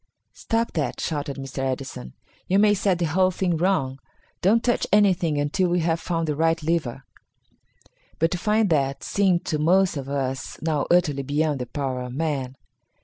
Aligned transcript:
"Stop 0.33 0.71
that!" 0.73 0.99
shouted 0.99 1.37
Mr. 1.37 1.59
Edison, 1.59 2.13
"you 2.47 2.57
may 2.57 2.73
set 2.73 2.97
the 2.97 3.05
whole 3.05 3.29
thing 3.29 3.55
wrong. 3.55 3.99
Don't 4.41 4.63
touch 4.63 4.87
anything 4.91 5.37
until 5.39 5.69
we 5.69 5.81
have 5.81 5.99
found 5.99 6.27
the 6.27 6.35
right 6.35 6.63
lever." 6.63 7.03
But 8.17 8.31
to 8.31 8.39
find 8.39 8.71
that 8.71 9.03
seemed 9.03 9.45
to 9.45 9.59
most 9.59 9.97
of 9.97 10.09
us 10.09 10.59
now 10.63 10.87
utterly 10.89 11.21
beyond 11.21 11.59
the 11.59 11.67
power 11.67 12.01
of 12.01 12.15
man. 12.15 12.55